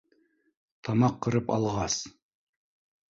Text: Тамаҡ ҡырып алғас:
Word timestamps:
Тамаҡ 0.89 1.19
ҡырып 1.27 1.53
алғас: 1.57 1.99